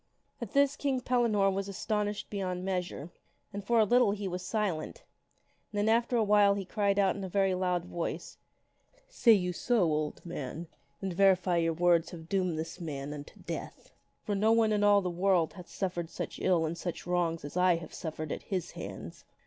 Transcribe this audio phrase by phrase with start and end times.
[0.41, 3.11] "At this King Pellinore was astonished beyond measure.
[3.53, 5.03] And for a little he was silent,
[5.71, 8.39] and then after awhile he cried out in a very loud voice,"
[9.07, 10.65] Say you so, old man?
[11.01, 13.91] Then verily your words have doomed this man unto death.
[14.23, 17.45] For no one in all this world hath ever suffered such ill and such wrongs
[17.45, 19.23] as I have suffered at his hands.